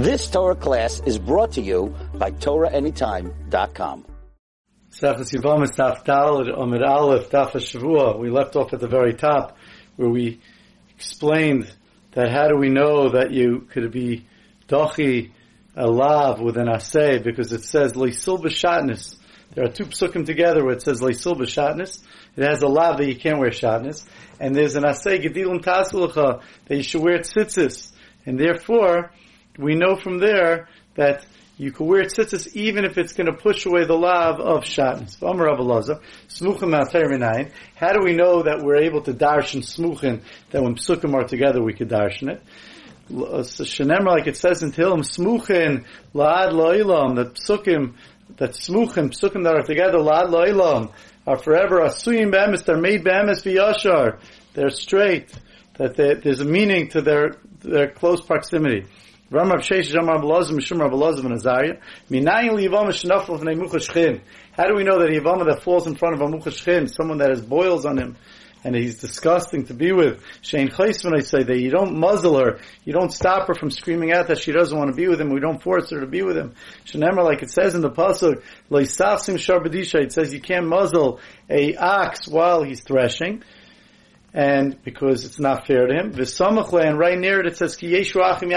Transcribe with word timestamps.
This 0.00 0.30
Torah 0.30 0.56
class 0.56 1.02
is 1.04 1.18
brought 1.18 1.52
to 1.52 1.60
you 1.60 1.94
by 2.14 2.30
TorahAnytime.com. 2.30 4.06
We 8.18 8.30
left 8.30 8.56
off 8.56 8.72
at 8.72 8.80
the 8.80 8.88
very 8.88 9.12
top 9.12 9.58
where 9.96 10.08
we 10.08 10.40
explained 10.96 11.70
that 12.12 12.30
how 12.30 12.48
do 12.48 12.56
we 12.56 12.70
know 12.70 13.10
that 13.10 13.30
you 13.32 13.68
could 13.70 13.92
be 13.92 14.26
dochi 14.70 15.32
a 15.76 15.86
lav 15.86 16.40
with 16.40 16.56
an 16.56 16.68
asay 16.68 17.22
because 17.22 17.52
it 17.52 17.62
says 17.62 17.92
leisul 17.92 18.42
b'shatnis. 18.42 19.16
There 19.54 19.66
are 19.66 19.70
two 19.70 19.84
psukim 19.84 20.24
together 20.24 20.64
where 20.64 20.76
it 20.76 20.82
says 20.82 21.02
leisul 21.02 21.36
b'shatnis. 21.36 22.02
It 22.38 22.44
has 22.48 22.62
a 22.62 22.68
lav 22.68 22.96
that 22.96 23.06
you 23.06 23.16
can't 23.16 23.38
wear 23.38 23.50
shatnis, 23.50 24.06
and 24.40 24.56
there's 24.56 24.76
an 24.76 24.84
asay 24.84 25.22
gedilim 25.22 25.60
tasulacha 25.62 26.40
that 26.68 26.74
you 26.74 26.82
should 26.82 27.02
wear 27.02 27.18
tzitzis, 27.18 27.92
and 28.24 28.40
therefore 28.40 29.12
we 29.60 29.74
know 29.74 29.96
from 29.96 30.18
there 30.18 30.68
that 30.94 31.24
you 31.56 31.70
can 31.72 31.86
wear 31.86 32.04
tzitzis 32.04 32.54
even 32.54 32.86
if 32.86 32.96
it's 32.96 33.12
going 33.12 33.26
to 33.26 33.34
push 33.34 33.66
away 33.66 33.84
the 33.84 33.94
lav 33.94 34.40
of 34.40 34.64
shatnez. 34.64 35.18
How 37.74 37.92
do 37.92 38.00
we 38.02 38.14
know 38.14 38.42
that 38.42 38.62
we're 38.62 38.76
able 38.76 39.02
to 39.02 39.12
darshan 39.12 39.62
smuchin, 39.62 40.22
that 40.52 40.62
when 40.62 40.76
psukim 40.76 41.12
are 41.14 41.24
together 41.24 41.62
we 41.62 41.74
could 41.74 41.90
darshan 41.90 42.30
it? 42.30 42.42
Uh, 43.10 43.42
Shenemar, 43.42 44.06
like 44.06 44.26
it 44.28 44.36
says 44.36 44.62
in 44.62 44.72
Tehillim, 44.72 45.00
smuchin, 45.00 45.84
la'ad 46.14 46.52
lo'ilam, 46.52 47.16
that 47.16 47.34
psukim, 47.34 47.94
that 48.36 48.52
smuchin, 48.52 49.10
psukim 49.10 49.42
that 49.44 49.54
are 49.54 49.62
together, 49.62 49.98
la'ad 49.98 50.30
lo'ilam, 50.30 50.92
are 51.26 51.36
forever 51.36 51.80
asuyim 51.80 52.30
be'emes, 52.30 52.64
they're 52.64 52.80
made 52.80 53.02
be'emes 53.04 53.42
v'yashar, 53.42 54.18
they're 54.54 54.70
straight, 54.70 55.30
that 55.74 55.96
they, 55.96 56.14
there's 56.14 56.40
a 56.40 56.44
meaning 56.44 56.88
to 56.88 57.02
their, 57.02 57.36
their 57.58 57.90
close 57.90 58.22
proximity. 58.22 58.86
Rav 59.30 59.46
Sheish 59.46 59.94
and. 59.94 60.08
Minayin 62.10 62.58
shnafel 62.90 63.38
v'nei. 63.38 64.20
How 64.52 64.66
do 64.66 64.74
we 64.74 64.82
know 64.82 64.98
that 64.98 65.10
Yivama 65.10 65.46
that 65.46 65.62
falls 65.62 65.86
in 65.86 65.94
front 65.94 66.16
of 66.16 66.20
a 66.20 66.24
muchashchim, 66.24 66.92
someone 66.92 67.18
that 67.18 67.30
has 67.30 67.40
boils 67.40 67.86
on 67.86 67.96
him, 67.96 68.16
and 68.64 68.74
he's 68.74 68.98
disgusting 68.98 69.66
to 69.66 69.74
be 69.74 69.92
with. 69.92 70.20
Shein 70.42 70.68
Chais 70.70 71.04
when 71.04 71.14
I 71.14 71.20
say 71.20 71.44
that 71.44 71.60
you 71.60 71.70
don't 71.70 71.96
muzzle 71.96 72.38
her, 72.38 72.58
you 72.84 72.92
don't 72.92 73.12
stop 73.12 73.46
her 73.46 73.54
from 73.54 73.70
screaming 73.70 74.12
out 74.12 74.26
that 74.26 74.38
she 74.38 74.50
doesn't 74.50 74.76
want 74.76 74.90
to 74.90 74.96
be 74.96 75.06
with 75.06 75.20
him. 75.20 75.30
We 75.30 75.38
don't 75.40 75.62
force 75.62 75.90
her 75.90 76.00
to 76.00 76.06
be 76.06 76.22
with 76.22 76.36
him. 76.36 76.54
Shenemar, 76.84 77.24
like 77.24 77.42
it 77.42 77.50
says 77.50 77.76
in 77.76 77.82
the 77.82 77.90
pasuk, 77.90 78.42
Leisafsim 78.68 79.36
Sharbadisha, 79.36 80.02
it 80.02 80.12
says 80.12 80.34
you 80.34 80.40
can't 80.40 80.66
muzzle 80.66 81.20
a 81.48 81.76
ox 81.76 82.26
while 82.28 82.64
he's 82.64 82.82
threshing 82.82 83.44
and 84.32 84.80
because 84.84 85.24
it's 85.24 85.40
not 85.40 85.66
fair 85.66 85.86
to 85.86 85.94
him. 85.94 86.12
V'samachle, 86.12 86.84
and 86.84 86.98
right 86.98 87.18
near 87.18 87.40
it 87.40 87.46
it 87.46 87.56
says, 87.56 87.76
Ki 87.76 87.92
yeshu 87.92 88.20
achim. 88.22 88.50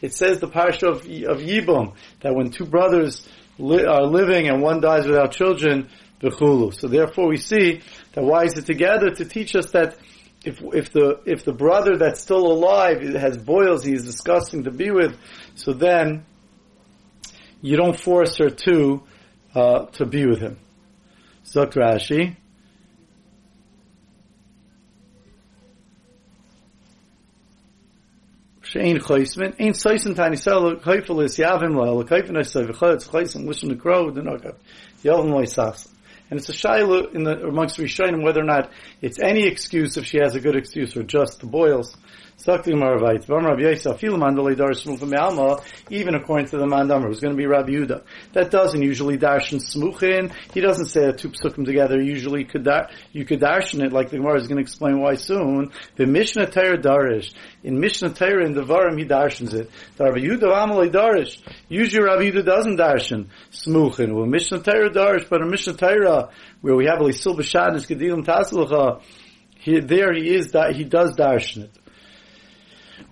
It 0.00 0.14
says 0.14 0.38
the 0.38 0.48
parsha 0.48 0.88
of, 0.88 0.98
of 0.98 1.42
Yibum, 1.42 1.94
that 2.20 2.34
when 2.34 2.50
two 2.50 2.66
brothers 2.66 3.26
li- 3.58 3.84
are 3.84 4.04
living 4.06 4.48
and 4.48 4.62
one 4.62 4.80
dies 4.80 5.06
without 5.06 5.32
children, 5.32 5.88
v'chulu. 6.20 6.78
So 6.78 6.88
therefore 6.88 7.28
we 7.28 7.36
see 7.36 7.80
that 8.12 8.22
why 8.22 8.44
is 8.44 8.56
it 8.56 8.66
together 8.66 9.10
to 9.10 9.24
teach 9.24 9.56
us 9.56 9.70
that 9.72 9.96
if, 10.44 10.60
if 10.72 10.92
the, 10.92 11.20
if 11.24 11.44
the 11.44 11.52
brother 11.52 11.96
that's 11.96 12.20
still 12.20 12.46
alive 12.46 13.02
has 13.14 13.36
boils, 13.38 13.84
he 13.84 13.92
is 13.92 14.04
disgusting 14.04 14.64
to 14.64 14.70
be 14.70 14.90
with, 14.90 15.16
so 15.54 15.72
then 15.72 16.24
you 17.60 17.76
don't 17.76 17.98
force 17.98 18.38
her 18.38 18.50
to, 18.50 19.02
uh, 19.54 19.86
to 19.86 20.04
be 20.04 20.26
with 20.26 20.40
him. 20.40 20.58
Zok 21.44 21.74
Rashi. 21.74 22.36
Ein 28.74 29.74
soisen 29.74 30.14
tani 30.14 30.36
sel 30.36 30.76
koifel 30.76 31.24
is 31.24 31.36
yavim 31.36 31.74
lo 31.74 32.02
koifel 32.04 32.40
is 32.40 32.50
so 32.50 32.64
v'chol 32.64 32.96
choisen 32.96 33.46
listen 33.46 33.68
to 33.68 33.76
crow 33.76 34.10
the 34.10 34.20
nogav 34.20 34.54
yavim 35.04 35.30
lo 35.30 35.42
isas 35.42 35.88
and 36.30 36.38
it's 36.38 36.48
a 36.48 36.52
shayla 36.52 37.14
in 37.14 37.24
the 37.24 37.42
amongst 37.46 37.78
Rishonim 37.78 38.22
whether 38.22 38.40
or 38.40 38.44
not 38.44 38.70
it's 39.02 39.18
any 39.20 39.46
excuse 39.46 39.98
if 39.98 40.06
she 40.06 40.18
has 40.18 40.34
a 40.34 40.40
good 40.40 40.56
excuse 40.56 40.96
or 40.96 41.02
just 41.02 41.40
the 41.40 41.46
boils 41.46 41.94
Dar 42.44 42.58
even 45.90 46.14
according 46.14 46.46
to 46.46 46.56
the 46.56 46.66
Mandamar, 46.66 47.06
who's 47.06 47.20
going 47.20 47.32
to 47.32 47.36
be 47.36 47.46
Rabbi 47.46 47.70
Yuda. 47.70 48.02
That 48.32 48.50
doesn't 48.50 48.82
usually 48.82 49.16
darshan 49.16 49.60
smuchin. 49.60 50.32
He 50.52 50.60
doesn't 50.60 50.86
say 50.86 51.06
that 51.06 51.18
two 51.18 51.30
psukim 51.30 51.64
together. 51.64 52.00
Usually 52.00 52.44
could 52.44 52.68
you 53.12 53.24
could 53.24 53.40
darshan 53.40 53.84
it 53.84 53.92
like 53.92 54.10
the 54.10 54.16
Gemara 54.16 54.40
is 54.40 54.48
going 54.48 54.56
to 54.56 54.62
explain 54.62 55.00
why 55.00 55.14
soon. 55.14 55.70
The 55.96 56.06
Mishnah 56.06 56.50
Torah 56.50 56.78
Darish. 56.78 57.32
In 57.62 57.78
Mishnah 57.78 58.14
Torah 58.14 58.44
in 58.44 58.54
the 58.54 58.62
Varim 58.62 58.98
he 58.98 59.04
darshans 59.04 59.54
it. 59.54 59.70
Rabbi 59.98 60.18
Yuda 60.18 60.42
Amalei 60.42 60.90
Darish. 60.90 61.38
Usually 61.68 62.02
Rabbi 62.02 62.30
Yuda 62.30 62.44
doesn't 62.44 62.76
darshan 62.76 63.28
smuchin. 63.50 64.14
Well 64.14 64.26
Mishnah 64.26 64.62
Torah 64.62 64.90
Darish, 64.90 65.28
but 65.28 65.42
in 65.42 65.50
Mishnah 65.50 65.74
Torah, 65.74 66.30
where 66.60 66.74
we 66.74 66.86
have 66.86 67.00
a 67.00 67.04
Lisil 67.04 67.36
B'Shad 67.36 67.76
Gedilim 67.86 68.24
Taslucha, 68.24 69.00
there 69.64 70.12
he 70.12 70.34
is, 70.34 70.52
he 70.74 70.84
does 70.84 71.14
darshan 71.16 71.64
it. 71.64 71.78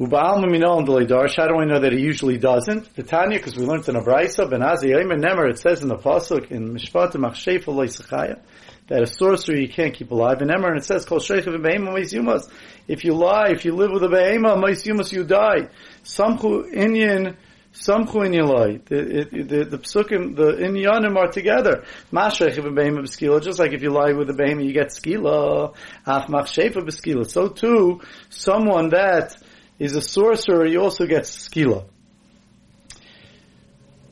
How 0.00 0.41
do 0.41 0.47
I 0.47 1.65
know 1.66 1.78
that 1.78 1.93
he 1.93 2.00
usually 2.00 2.38
doesn't? 2.38 2.97
The 2.97 3.03
Tanya, 3.03 3.37
because 3.37 3.55
we 3.55 3.66
learned 3.66 3.87
in 3.87 3.97
a 3.97 4.00
Brisa, 4.00 4.49
Ben 4.49 4.61
Azai 4.61 4.94
Eimer 4.94 5.21
Nemer, 5.21 5.50
it 5.50 5.59
says 5.59 5.83
in 5.83 5.88
the 5.88 5.97
Pasuk, 5.97 6.50
in 6.50 6.72
Mishpat 6.72 7.12
Machshefa 7.12 7.66
Leisachaya, 7.66 8.41
that 8.88 9.03
a 9.03 9.06
sorcerer 9.06 9.59
you 9.59 9.69
can't 9.69 9.93
keep 9.93 10.11
alive. 10.11 10.41
In 10.41 10.49
Emer, 10.50 10.69
and 10.69 10.78
it 10.78 10.87
says, 10.87 11.05
Kol 11.05 11.19
of 11.19 11.25
Yumas. 11.25 12.50
If 12.88 13.05
you 13.05 13.12
lie, 13.12 13.50
if 13.50 13.66
you 13.66 13.72
live 13.75 13.91
with 13.93 14.03
a 14.05 14.09
Behema, 14.09 14.56
Yumas, 14.56 15.12
you 15.12 15.22
die. 15.22 15.69
Samchu 16.03 16.72
Inyan, 16.72 17.37
Samchu 17.75 18.25
in 18.25 18.32
Yeloi. 18.32 18.82
The, 18.87 19.28
the, 19.31 19.65
the 19.65 19.78
psukim, 19.78 20.34
the 20.34 20.55
inyanim 20.55 21.15
are 21.17 21.31
together. 21.31 21.84
Mashrech 22.11 22.56
of 22.56 22.65
a 22.65 22.71
behema 22.71 23.00
b'skila, 23.00 23.43
just 23.43 23.59
like 23.59 23.72
if 23.72 23.82
you 23.82 23.91
lie 23.91 24.12
with 24.12 24.28
a 24.31 24.32
behema, 24.32 24.65
you 24.65 24.72
get 24.72 24.88
skila. 24.88 25.75
Ach 26.06 26.27
machshefa 26.27 26.77
b'skila. 26.77 27.31
So 27.31 27.49
too, 27.49 28.00
someone 28.31 28.88
that 28.88 29.37
is 29.80 29.96
a 29.96 30.02
sorcerer, 30.02 30.66
he 30.66 30.76
also 30.76 31.06
gets 31.06 31.48
skila. 31.48 31.86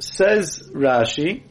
Says 0.00 0.68
Rashi, 0.74 1.42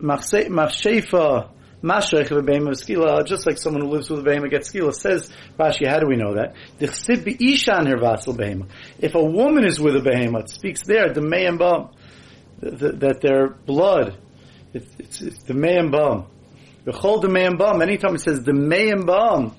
Machshefa 0.00 1.50
Mashrech 1.82 2.30
of 2.30 2.44
skila, 2.44 3.24
just 3.26 3.46
like 3.46 3.58
someone 3.58 3.82
who 3.82 3.90
lives 3.90 4.08
with 4.10 4.26
a 4.26 4.28
behema 4.28 4.50
gets 4.50 4.72
skila. 4.72 4.92
Says 4.94 5.30
Rashi, 5.58 5.86
how 5.86 6.00
do 6.00 6.08
we 6.08 6.16
know 6.16 6.34
that? 6.34 6.54
If 8.98 9.14
a 9.14 9.22
woman 9.22 9.64
is 9.64 9.78
with 9.78 9.96
a 9.96 10.00
behema, 10.00 10.40
it 10.40 10.50
speaks 10.50 10.82
there, 10.84 11.12
the 11.12 11.20
mayim 11.20 11.58
bum, 11.58 11.90
that 12.60 13.20
their 13.20 13.50
blood, 13.50 14.16
it's, 14.72 14.90
it's, 14.98 15.20
it's 15.20 15.42
the 15.44 15.54
mayim 15.54 15.92
bum. 15.92 16.26
The 16.84 16.92
chol 16.92 17.20
the 17.20 17.28
mayim 17.28 17.58
bum, 17.58 17.82
anytime 17.82 18.14
it 18.14 18.20
says 18.20 18.42
the 18.42 18.52
mayim 18.52 19.06
bum, 19.06 19.54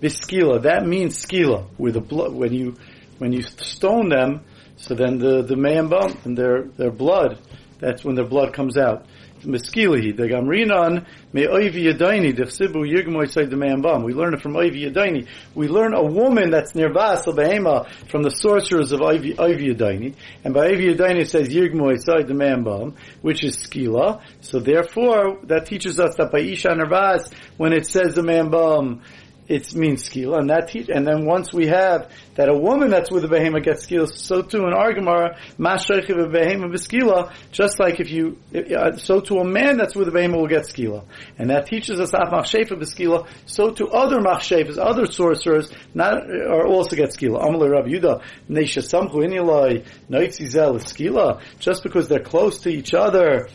biskila. 0.00 0.62
That 0.62 0.86
means 0.86 1.24
skila. 1.24 1.66
With 1.78 1.94
the 1.94 2.00
blood, 2.00 2.32
when 2.32 2.52
you 2.52 2.76
when 3.18 3.32
you 3.32 3.42
stone 3.42 4.08
them, 4.08 4.44
so 4.76 4.94
then 4.94 5.18
the 5.18 5.42
the 5.42 5.56
bump 5.56 6.24
and 6.24 6.36
their 6.36 6.64
their 6.76 6.90
blood. 6.90 7.38
That's 7.78 8.04
when 8.04 8.14
their 8.14 8.26
blood 8.26 8.52
comes 8.52 8.76
out. 8.76 9.06
Meskilihi, 9.44 10.16
the 10.16 10.24
Gamrinan, 10.24 11.06
me 11.32 11.46
Oivi 11.46 11.86
Yadaini, 11.86 12.36
the 12.36 12.42
Chsibu 12.42 12.84
Yigmoy 12.84 13.30
say 13.30 13.46
the 13.46 13.56
man 13.56 13.80
bum. 13.80 14.02
We 14.02 14.12
learn 14.12 14.34
it 14.34 14.42
from 14.42 14.52
Oivi 14.54 14.90
Yadaini. 14.90 15.28
We 15.54 15.68
learn 15.68 15.94
a 15.94 16.02
woman 16.02 16.50
that's 16.50 16.74
near 16.74 16.92
Basel 16.92 17.32
Behema 17.32 17.90
from 18.10 18.22
the 18.22 18.30
sorcerers 18.30 18.92
of 18.92 19.00
Oivi 19.00 19.34
Yadaini. 19.36 20.14
And 20.44 20.52
by 20.52 20.68
Oivi 20.68 20.94
Yadaini 20.94 21.26
says 21.26 21.48
Yigmoy 21.48 22.02
say 22.04 22.22
the 22.22 22.34
man 22.34 22.64
bum, 22.64 22.96
which 23.22 23.42
is 23.42 23.56
Skila. 23.56 24.20
So 24.40 24.60
therefore, 24.60 25.38
that 25.44 25.66
teaches 25.66 25.98
us 25.98 26.16
that 26.16 26.30
by 26.30 26.40
Isha 26.40 26.68
Nervas, 26.68 27.32
when 27.56 27.72
it 27.72 27.86
says 27.86 28.14
the 28.14 28.22
man 28.22 28.50
bum, 28.50 29.02
it 29.50 29.74
means 29.74 30.04
skill, 30.04 30.36
and 30.36 30.48
that 30.48 30.68
te- 30.68 30.86
and 30.94 31.04
then 31.04 31.26
once 31.26 31.52
we 31.52 31.66
have 31.66 32.08
that 32.36 32.48
a 32.48 32.54
woman 32.54 32.88
that's 32.88 33.10
with 33.10 33.24
a 33.24 33.26
behema 33.26 33.60
gets 33.62 33.82
skill, 33.82 34.06
so 34.06 34.42
too 34.42 34.58
in 34.58 34.72
our 34.72 34.92
Gemara, 34.94 35.36
mashachiv 35.58 36.10
a 36.10 36.28
behema 36.28 36.70
b'skila, 36.72 37.32
just 37.50 37.80
like 37.80 37.98
if 37.98 38.10
you, 38.12 38.38
uh, 38.54 38.96
so 38.96 39.20
too 39.20 39.38
a 39.38 39.44
man 39.44 39.76
that's 39.76 39.96
with 39.96 40.06
a 40.06 40.12
behema 40.12 40.36
will 40.36 40.46
get 40.46 40.62
skila, 40.62 41.04
and 41.36 41.50
that 41.50 41.66
teaches 41.66 41.98
us 41.98 42.14
af 42.14 42.30
machshefa 42.30 42.78
b'skila, 42.78 43.26
so 43.44 43.72
too 43.72 43.88
other 43.88 44.20
machshefas, 44.20 44.78
other 44.78 45.06
sorcerers, 45.06 45.68
not 45.94 46.30
are 46.30 46.68
also 46.68 46.94
get 46.94 47.10
skila. 47.10 47.42
Amalei 47.42 47.70
Rabbi 47.70 47.88
Yuda, 47.88 48.22
neisha 48.48 48.82
samchu 48.82 49.16
inilai, 49.26 49.84
noitzizel 50.08 50.78
skila, 50.78 51.42
just 51.58 51.82
because 51.82 52.06
they're 52.06 52.20
close 52.20 52.60
to 52.60 52.68
each 52.68 52.94
other, 52.94 53.48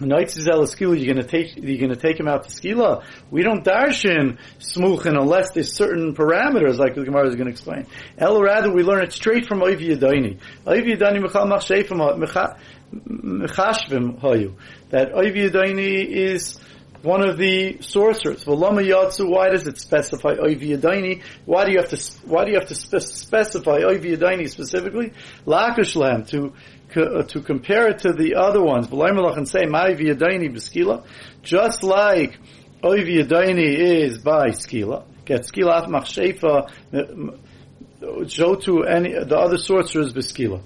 Is 0.00 0.48
skila. 0.48 0.98
You're 0.98 1.14
to 1.14 1.24
take 1.24 1.56
you're 1.56 1.88
to 1.88 1.96
take 1.96 2.18
him 2.18 2.28
out 2.28 2.44
to 2.44 2.50
skila. 2.50 3.02
We 3.30 3.42
don't 3.42 3.64
darshin 3.64 4.38
smuchin 4.58 5.20
unless 5.20 5.50
there's 5.52 5.74
certain 5.74 6.14
parameters, 6.14 6.78
like 6.78 6.94
the 6.94 7.04
Gemara 7.04 7.28
is 7.28 7.36
to 7.36 7.46
explain. 7.46 7.86
El 8.16 8.40
rather 8.40 8.72
we 8.72 8.82
learn 8.82 9.02
it 9.02 9.12
straight 9.12 9.46
from 9.46 9.60
Oivi 9.60 9.96
Yadayni. 9.96 10.38
Oivi 10.66 10.96
Yadayni 10.96 11.22
mechal 11.22 11.46
machshefim 11.46 11.98
hayu. 14.20 14.54
That 14.88 15.12
Oivi 15.12 15.50
Yadayni 15.50 16.06
is 16.06 16.58
one 17.02 17.26
of 17.26 17.38
the 17.38 17.80
sorcerers. 17.80 18.44
V'lama 18.44 18.86
yatsu. 18.86 19.28
Why 19.28 19.48
does 19.48 19.66
it 19.66 19.78
specify 19.78 20.34
oivi 20.36 20.76
yadaini? 20.76 21.22
Why 21.46 21.64
do 21.64 21.72
you 21.72 21.78
have 21.78 21.88
to 21.90 21.96
Why 22.26 22.44
do 22.44 22.50
you 22.50 22.58
have 22.58 22.68
to 22.68 22.74
spe- 22.74 23.00
specify 23.00 23.80
oivi 23.80 24.16
yadaini 24.16 24.48
specifically? 24.50 25.12
Lakashlam 25.46 26.28
to 26.28 26.46
uh, 26.46 26.50
to 26.92 27.40
compare 27.44 27.88
it 27.88 28.00
to 28.00 28.12
the 28.12 28.34
other 28.36 28.62
ones. 28.62 28.86
And 28.90 29.48
say 29.48 29.62
ma'oivi 29.62 30.14
yadaini 30.14 30.52
b'skila. 30.52 31.04
Just 31.42 31.82
like 31.82 32.38
yadaini 32.82 33.76
is 34.04 34.18
by 34.18 34.48
skila. 34.48 35.04
Get 35.24 35.42
skila 35.42 35.82
af 35.82 35.88
machshefa. 35.88 36.70
Show 38.30 38.54
to 38.54 38.84
any 38.84 39.12
the 39.12 39.36
other 39.36 39.58
sorcerers 39.58 40.12
b'skila. 40.12 40.62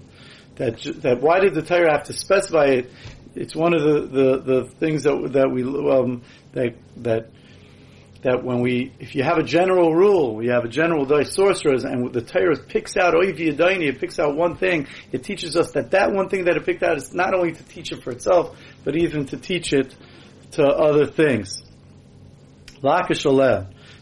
That 0.57 0.81
that 1.03 1.21
why 1.21 1.41
did 1.41 1.55
the 1.55 1.63
Torah 1.63 1.93
have 1.93 2.05
to 2.05 2.13
specify 2.13 2.67
it? 2.67 2.91
it's 3.37 3.55
one 3.55 3.75
of 3.75 3.83
the, 3.83 4.01
the, 4.01 4.39
the 4.41 4.65
things 4.79 5.03
that 5.05 5.33
that 5.33 5.51
we 5.51 5.63
um, 5.63 6.23
that 6.53 6.75
that 6.99 7.31
that 8.25 8.43
when 8.43 8.61
we 8.61 8.93
if 8.99 9.15
you 9.15 9.23
have 9.23 9.39
a 9.39 9.43
general 9.43 9.95
rule, 9.95 10.35
we 10.35 10.49
have 10.49 10.65
a 10.65 10.69
general 10.69 11.05
day 11.05 11.25
sorcerers, 11.25 11.85
and 11.85 12.13
the 12.13 12.23
Torah 12.23 12.57
picks 12.57 12.97
out 12.97 13.15
oivi 13.15 13.55
adaini, 13.55 13.89
it 13.89 14.01
picks 14.01 14.19
out 14.19 14.35
one 14.35 14.57
thing. 14.57 14.89
It 15.13 15.23
teaches 15.23 15.57
us 15.57 15.71
that 15.73 15.93
that 15.93 16.13
one 16.13 16.29
thing 16.29 16.47
that 16.47 16.57
it 16.57 16.65
picked 16.65 16.83
out 16.83 16.97
is 16.97 17.15
not 17.15 17.35
only 17.35 17.53
to 17.53 17.63
teach 17.63 17.93
it 17.93 18.03
for 18.03 18.11
itself, 18.11 18.57
but 18.83 18.97
even 18.97 19.27
to 19.27 19.37
teach 19.37 19.73
it 19.73 19.95
to 20.53 20.65
other 20.65 21.07
things. 21.07 21.63
Lakish 22.83 23.25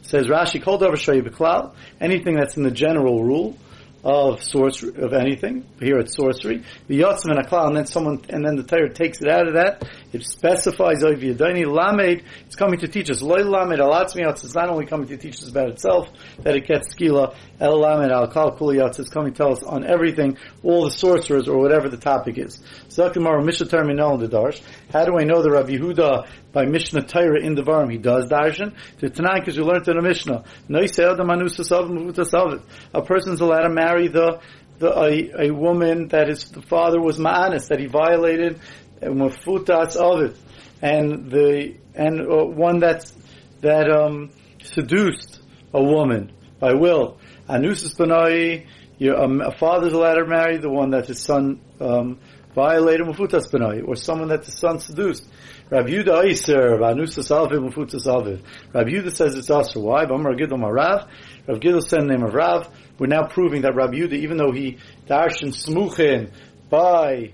says 0.02 0.26
Rashi, 0.26 0.62
called 0.62 0.80
Kol 0.80 0.90
Davar 0.90 1.74
anything 2.00 2.34
that's 2.34 2.56
in 2.56 2.62
the 2.62 2.70
general 2.70 3.22
rule 3.22 3.56
of 4.04 4.42
sorcery 4.42 4.94
of 5.02 5.12
anything. 5.12 5.64
Here 5.80 5.98
it's 5.98 6.16
sorcery. 6.16 6.64
The 6.88 7.00
yotzim 7.00 7.30
and 7.30 7.46
aklal, 7.46 7.69
and 7.69 7.76
then 7.76 7.86
someone, 7.86 8.24
and 8.28 8.44
then 8.44 8.56
the 8.56 8.64
Torah 8.64 8.92
takes 8.92 9.20
it 9.20 9.28
out 9.28 9.46
of 9.46 9.54
that. 9.54 9.88
It 10.12 10.25
specifies 10.25 11.03
oiv 11.03 11.23
yadoni 11.23 11.64
lamed. 11.67 12.23
It's 12.47 12.56
coming 12.56 12.81
to 12.81 12.88
teach 12.88 13.11
us 13.11 13.23
loy 13.23 13.43
lamed 13.44 13.81
alatzmiyotz. 13.81 14.44
It's 14.44 14.55
not 14.55 14.69
only 14.69 14.85
coming 14.85 15.09
to 15.09 15.17
teach 15.17 15.37
us 15.37 15.49
about 15.49 15.70
itself 15.70 16.09
that 16.43 16.55
it 16.55 16.67
gets 16.67 16.94
skila. 16.94 17.35
El 17.61 17.81
lamed 17.81 18.12
al 18.12 18.29
kal 18.29 18.56
kuliyotz 18.56 19.00
is 19.00 19.09
coming 19.09 19.32
to 19.32 19.38
tell 19.38 19.53
us 19.53 19.62
on 19.62 19.85
everything, 19.85 20.37
all 20.62 20.85
the 20.85 20.91
sorcerers 20.91 21.49
or 21.49 21.59
whatever 21.59 21.88
the 21.88 21.97
topic 21.97 22.37
is. 22.37 22.61
Zakimar 22.88 23.43
mishnah 23.44 23.69
terminal 23.69 24.14
in 24.14 24.20
the 24.20 24.29
darsh. 24.29 24.61
How 24.93 25.05
do 25.06 25.19
I 25.19 25.25
know 25.25 25.43
the 25.43 25.50
Rabbi 25.50 25.76
Yehuda 25.76 26.29
by 26.53 26.67
Mishnah 26.67 27.03
Torah 27.03 27.41
in 27.41 27.55
the 27.55 27.62
Varim? 27.62 27.91
He 27.91 27.97
does 27.97 28.29
darshan. 28.29 28.75
The 28.99 29.08
Tanakh, 29.08 29.41
because 29.41 29.56
you 29.56 29.65
learned 29.65 29.88
in 29.88 29.97
the 29.97 30.03
Mishnah. 30.03 30.44
A 32.94 33.03
person's 33.03 33.41
allowed 33.41 33.62
to 33.62 33.70
marry 33.70 34.08
the 34.08 34.41
the, 34.82 34.91
a, 34.99 35.47
a 35.47 35.50
woman 35.53 36.08
that 36.08 36.29
his 36.29 36.44
father 36.67 37.00
was 37.00 37.17
ma'anis, 37.17 37.69
that 37.69 37.79
he 37.79 37.87
violated 37.87 38.58
mafutas 39.02 39.96
of 39.96 40.22
it, 40.22 40.37
and 40.81 41.31
the 41.31 41.76
and 41.94 42.20
uh, 42.20 42.44
one 42.44 42.78
that's 42.81 43.12
that 43.60 43.90
um, 43.90 44.31
seduced 44.62 45.40
a 45.72 45.82
woman 45.82 46.32
by 46.58 46.75
will. 46.75 47.19
Anusis 47.49 47.96
benai, 47.96 48.66
um, 49.16 49.40
a 49.40 49.52
father's 49.52 49.93
to 49.93 50.25
marry 50.26 50.58
the 50.58 50.70
one 50.70 50.90
that 50.90 51.06
his 51.06 51.22
son 51.22 51.60
um, 51.81 52.19
violated 52.54 53.06
mafutas 53.06 53.50
benai, 53.52 53.87
or 53.87 53.96
someone 53.96 54.28
that 54.28 54.44
the 54.44 54.52
son 54.52 54.78
seduced. 54.78 55.28
Rabbi 55.72 55.88
Yuda 55.88 56.26
Iser, 56.26 56.76
Anusas 56.81 57.31
Aviv, 57.31 57.70
Mafutas 57.70 58.06
Aviv. 58.06 58.43
Rabbi 58.75 58.90
Yuda 58.90 59.10
says 59.10 59.37
it's 59.37 59.48
also 59.48 59.81
why? 59.81 60.05
Bamar 60.05 60.38
Gidl 60.38 60.58
Marav. 60.58 61.08
Rabbi 61.46 61.60
Gidl 61.60 61.81
said 61.82 62.02
the 62.02 62.06
name 62.08 62.22
of 62.22 62.34
Rav. 62.34 62.69
We're 62.98 63.06
now 63.06 63.26
proving 63.26 63.62
that 63.62 63.75
Rabbi 63.75 63.94
Yuda, 63.94 64.12
even 64.12 64.37
though 64.37 64.52
he 64.52 64.76
darshan 65.06 65.55
smuchin 65.55 66.31
by 66.69 67.32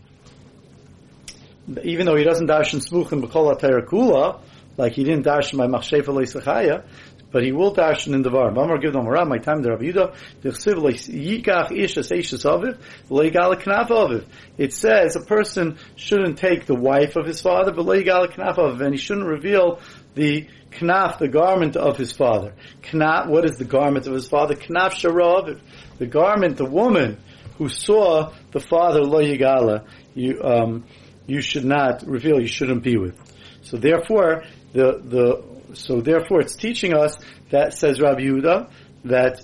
even 1.83 2.07
though 2.07 2.17
he 2.17 2.25
doesn't 2.25 2.47
darshan 2.47 2.81
smuchim 2.87 3.23
b'kol 3.23 3.59
terakula, 3.61 4.41
like 4.77 4.93
he 4.93 5.05
didn't 5.05 5.25
darshan 5.25 5.59
by 5.59 5.67
machshefa 5.67 6.07
leisachaya, 6.07 6.85
but 7.31 7.43
he 7.43 7.53
will 7.53 7.73
dash 7.73 8.07
in 8.07 8.23
the 8.23 8.31
var. 8.31 8.51
Mamar 8.51 8.81
give 8.81 8.93
them 8.93 9.07
around 9.07 9.29
my 9.29 9.39
time 9.39 9.63
the 9.63 9.71
Rabbi 9.71 9.85
Yuda 9.85 10.15
dichsiv 10.43 10.77
yikach 10.79 11.73
ish 11.73 11.99
as 11.99 12.09
eishes 12.09 12.45
aviv 12.45 12.79
leigal 13.11 13.61
knaf 13.61 13.89
aviv. 13.89 14.25
It 14.57 14.73
says 14.73 15.17
a 15.17 15.21
person 15.21 15.79
shouldn't 15.97 16.39
take 16.39 16.67
the 16.67 16.75
wife 16.75 17.17
of 17.17 17.27
his 17.27 17.41
father, 17.41 17.73
but 17.73 17.85
leigal 17.85 18.33
knaf 18.33 18.57
aviv, 18.57 18.81
and 18.81 18.95
he 18.95 18.99
shouldn't 18.99 19.27
reveal 19.27 19.81
the 20.15 20.49
knaf, 20.71 21.19
the 21.19 21.29
garment 21.29 21.77
of 21.77 21.97
his 21.97 22.13
father. 22.13 22.55
Knaf, 22.83 23.29
what 23.29 23.45
is 23.45 23.59
the 23.59 23.65
garment 23.65 24.07
of 24.07 24.15
his 24.15 24.29
father? 24.29 24.55
Knaf 24.55 24.93
shara 24.93 25.61
the 25.99 26.07
garment, 26.07 26.57
the 26.57 26.65
woman 26.65 27.19
who 27.59 27.69
saw 27.69 28.33
the 28.53 28.61
father 28.61 29.01
loyigala. 29.01 29.85
You 30.15 30.41
um, 30.43 30.85
you 31.29 31.41
should 31.43 31.65
not 31.65 32.03
reveal, 32.07 32.41
you 32.41 32.49
shouldn't 32.49 32.83
be 32.83 32.97
with. 32.97 33.17
So 33.63 33.77
therefore, 33.77 34.45
the, 34.73 35.01
the, 35.05 35.77
so 35.77 36.01
therefore 36.01 36.41
it's 36.41 36.57
teaching 36.57 36.95
us 36.95 37.17
that, 37.51 37.75
says 37.75 38.01
Rabbi 38.01 38.23
Yehuda, 38.23 38.71
that, 39.05 39.41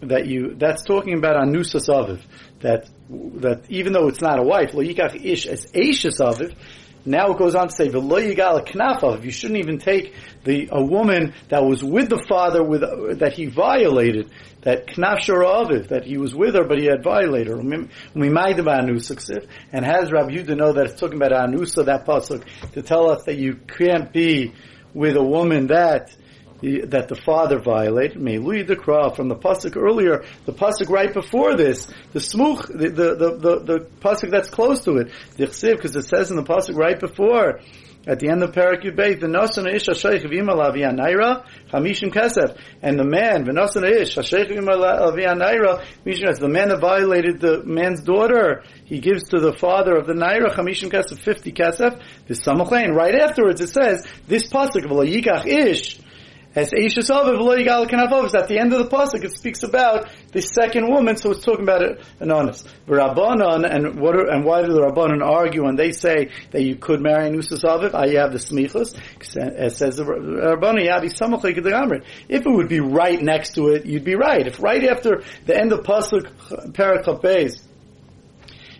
that 0.00 0.26
you, 0.26 0.54
that's 0.54 0.82
talking 0.82 1.18
about 1.18 1.36
anusas 1.36 1.88
aviv, 1.88 2.22
that, 2.60 2.88
that 3.10 3.66
even 3.68 3.92
though 3.92 4.08
it's 4.08 4.22
not 4.22 4.38
a 4.38 4.42
wife, 4.42 4.72
lo 4.72 4.80
ish 4.80 5.46
as 5.46 5.66
ashes 5.74 6.18
aviv, 6.18 6.56
now 7.04 7.32
it 7.32 7.38
goes 7.38 7.54
on 7.54 7.68
to 7.68 7.74
say. 7.74 7.86
You 7.86 9.30
shouldn't 9.30 9.58
even 9.58 9.78
take 9.78 10.14
the 10.44 10.68
a 10.70 10.82
woman 10.82 11.34
that 11.48 11.64
was 11.64 11.82
with 11.82 12.08
the 12.08 12.24
father 12.28 12.62
with 12.62 12.82
uh, 12.82 13.14
that 13.14 13.32
he 13.34 13.46
violated, 13.46 14.30
that 14.62 14.86
knaf 14.88 15.88
that 15.88 16.04
he 16.04 16.16
was 16.18 16.34
with 16.34 16.54
her 16.54 16.64
but 16.64 16.78
he 16.78 16.86
had 16.86 17.02
violated 17.02 17.48
her. 17.48 17.60
And 17.60 17.90
has 19.84 20.12
Rabbi 20.12 20.30
Yehuda 20.30 20.56
know 20.56 20.72
that 20.72 20.86
it's 20.86 21.00
talking 21.00 21.16
about 21.16 21.32
anusa 21.32 21.84
that 21.86 22.06
pasuk 22.06 22.44
to 22.72 22.82
tell 22.82 23.10
us 23.10 23.24
that 23.24 23.36
you 23.36 23.54
can't 23.54 24.12
be 24.12 24.52
with 24.94 25.16
a 25.16 25.22
woman 25.22 25.68
that 25.68 26.14
that 26.62 27.08
the 27.08 27.16
father 27.16 27.58
violated. 27.58 28.18
The 28.22 28.76
Kra 28.76 29.14
from 29.14 29.28
the 29.28 29.36
pasuk 29.36 29.76
earlier, 29.76 30.24
the 30.46 30.52
pasuk 30.52 30.88
right 30.88 31.12
before 31.12 31.56
this, 31.56 31.86
the 32.12 32.20
smuch, 32.20 32.66
the 32.68 32.88
the 32.88 33.14
the, 33.14 33.36
the, 33.36 33.58
the 33.60 33.86
pasuk 34.00 34.30
that's 34.30 34.48
close 34.48 34.84
to 34.84 34.98
it, 34.98 35.10
because 35.36 35.96
it 35.96 36.04
says 36.04 36.30
in 36.30 36.36
the 36.36 36.44
pasuk 36.44 36.76
right 36.76 36.98
before. 36.98 37.60
At 38.04 38.18
the 38.18 38.30
end 38.30 38.42
of 38.42 38.50
Parak 38.50 38.82
Yudbeit, 38.82 39.20
the 39.20 39.28
Nasana 39.28 39.72
Ish 39.76 39.86
Hasheich 39.86 40.24
V'Imalav 40.24 40.74
Naira 40.74 41.46
hamishim 41.70 42.12
Kesef, 42.12 42.58
and 42.82 42.98
the 42.98 43.04
man 43.04 43.44
V'Nasana 43.44 43.92
Ish 43.92 44.16
Hasheich 44.16 44.50
V'Imalav 44.50 45.14
Naira 45.14 45.84
Mishim 46.04 46.36
the 46.36 46.48
man 46.48 46.70
that 46.70 46.80
violated 46.80 47.38
the 47.38 47.62
man's 47.62 48.02
daughter, 48.02 48.64
he 48.86 48.98
gives 48.98 49.28
to 49.28 49.38
the 49.38 49.52
father 49.52 49.94
of 49.94 50.08
the 50.08 50.14
Naira 50.14 50.52
hamishim 50.52 50.90
Kesef 50.90 51.20
fifty 51.20 51.52
Kesef. 51.52 52.02
This 52.26 52.40
Samachain. 52.40 52.92
Right 52.92 53.14
afterwards, 53.14 53.60
it 53.60 53.68
says 53.68 54.04
this 54.26 54.48
pasuk 54.48 54.84
V'Layikach 54.84 55.46
Ish 55.46 56.00
as 56.54 56.72
at 58.34 58.48
the 58.48 58.58
end 58.58 58.72
of 58.72 58.78
the 58.78 58.88
pasuk. 58.90 59.24
It 59.24 59.32
speaks 59.32 59.62
about 59.62 60.08
the 60.32 60.42
second 60.42 60.88
woman, 60.88 61.16
so 61.16 61.30
it's 61.30 61.44
talking 61.44 61.62
about 61.62 61.82
an 62.20 62.30
honest. 62.30 62.66
Rabbanon 62.86 63.64
and 63.68 64.00
what 64.00 64.16
are, 64.16 64.28
and 64.28 64.44
why 64.44 64.62
do 64.62 64.72
the 64.72 64.80
Rabbanon 64.80 65.22
argue 65.24 65.64
when 65.64 65.76
they 65.76 65.92
say 65.92 66.30
that 66.50 66.62
you 66.62 66.76
could 66.76 67.00
marry 67.00 67.28
an 67.28 67.34
Aviv? 67.34 67.94
I 67.94 68.08
have 68.20 68.32
the 68.32 68.38
smichus. 68.38 68.94
It 69.36 69.72
says 69.72 69.96
the 69.96 70.04
Rabbanon 70.04 70.84
If 72.28 72.46
it 72.46 72.50
would 72.50 72.68
be 72.68 72.80
right 72.80 73.20
next 73.20 73.54
to 73.54 73.68
it, 73.68 73.86
you'd 73.86 74.04
be 74.04 74.14
right. 74.14 74.46
If 74.46 74.62
right 74.62 74.84
after 74.84 75.22
the 75.46 75.56
end 75.58 75.72
of 75.72 75.80
pasuk 75.80 76.30
Parakap 76.72 77.22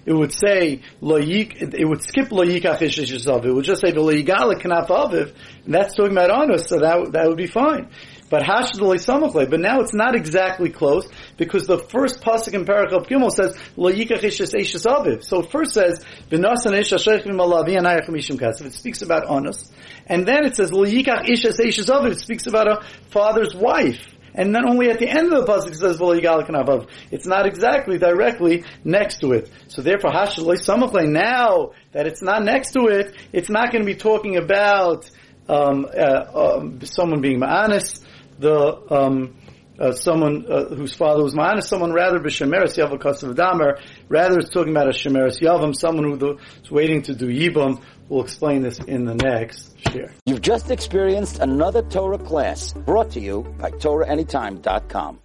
it 0.04 0.12
would 0.12 0.32
say 0.32 0.80
loyik. 1.00 1.75
It 1.75 1.85
would 1.87 2.02
skip 2.02 2.28
loyikach 2.28 2.78
ishishasav. 2.78 3.44
It 3.44 3.52
would 3.52 3.64
just 3.64 3.80
say 3.80 3.92
loyigala 3.92 4.61
kanaf 4.61 4.88
aviv, 4.88 5.35
and 5.64 5.75
that's 5.75 5.94
talking 5.94 6.12
about 6.12 6.30
honest. 6.30 6.68
So 6.68 6.80
that 6.80 7.12
that 7.12 7.28
would 7.28 7.37
be 7.37 7.47
fine. 7.47 7.88
But 8.28 8.42
hashadolei 8.42 8.97
samachle. 8.97 9.49
But 9.49 9.61
now 9.61 9.80
it's 9.80 9.94
not 9.94 10.16
exactly 10.16 10.71
close 10.71 11.09
because 11.37 11.66
the 11.66 11.78
first 11.78 12.21
pasuk 12.21 12.54
in 12.54 12.64
Parachav 12.64 13.06
Gimel 13.06 13.30
says 13.30 13.56
loyikach 13.76 14.23
ishis 14.23 14.54
ishis 14.54 14.87
aviv. 14.87 15.23
So 15.23 15.40
it 15.40 15.52
first 15.52 15.75
says 15.75 16.04
v'nasan 16.30 16.78
ish 16.78 16.92
hasheichim 16.92 17.37
alavi 17.37 17.78
anayach 17.78 18.09
mishim 18.09 18.38
kasav. 18.38 18.66
It 18.66 18.73
speaks 18.73 19.02
about 19.02 19.26
honest, 19.26 19.73
and 20.06 20.26
then 20.26 20.44
it 20.44 20.56
says 20.56 20.73
loyikach 20.73 21.26
ishis 21.26 21.61
ishis 21.61 21.88
aviv. 21.88 22.12
It 22.12 22.21
speaks 22.21 22.47
about 22.47 22.68
a 22.68 22.85
father's 23.11 23.54
wife. 23.54 24.12
And 24.34 24.54
then 24.54 24.66
only 24.68 24.90
at 24.90 24.98
the 24.98 25.08
end 25.08 25.32
of 25.32 25.44
the 25.44 25.52
pasuk 25.52 25.74
says 25.74 25.98
v'lo 25.98 26.88
It's 27.10 27.26
not 27.26 27.46
exactly 27.46 27.98
directly 27.98 28.64
next 28.84 29.18
to 29.18 29.32
it. 29.32 29.50
So 29.68 29.82
therefore, 29.82 30.10
hashaloi 30.10 30.56
samachle. 30.56 31.10
Now 31.10 31.72
that 31.92 32.06
it's 32.06 32.22
not 32.22 32.42
next 32.42 32.72
to 32.72 32.86
it, 32.86 33.14
it's 33.32 33.50
not 33.50 33.72
going 33.72 33.84
to 33.84 33.86
be 33.86 33.98
talking 33.98 34.36
about 34.36 35.10
um, 35.48 35.86
uh, 35.86 36.56
um, 36.58 36.80
someone 36.84 37.20
being 37.20 37.40
ma'anis, 37.40 38.00
the 38.38 38.82
um, 38.90 39.36
uh, 39.79 39.93
someone 39.93 40.45
uh, 40.50 40.67
whose 40.67 40.95
father 40.95 41.23
was 41.23 41.35
ma'anis, 41.35 41.64
someone 41.64 41.93
rather 41.93 42.19
b'shemeres 42.19 42.76
yavam 42.76 42.99
kasav 42.99 43.35
damer. 43.35 43.79
Rather, 44.09 44.38
it's 44.38 44.50
talking 44.50 44.73
about 44.73 44.87
a 44.87 44.91
shemeres 44.91 45.41
yavam, 45.41 45.75
someone 45.75 46.19
who 46.19 46.38
is 46.62 46.71
waiting 46.71 47.02
to 47.02 47.14
do 47.14 47.26
yibam. 47.26 47.83
We'll 48.09 48.25
explain 48.25 48.62
this 48.62 48.79
in 48.79 49.05
the 49.05 49.14
next. 49.14 49.71
Share. 49.91 50.12
You've 50.26 50.43
just 50.43 50.71
experienced 50.71 51.38
another 51.38 51.83
Torah 51.83 52.19
class 52.19 52.73
brought 52.73 53.11
to 53.12 53.21
you 53.21 53.43
by 53.59 53.71
TorahAnytime.com. 53.71 55.19